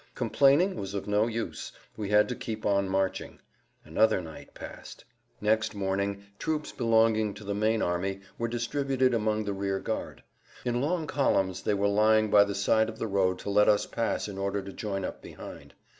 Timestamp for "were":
8.39-8.47, 11.75-11.87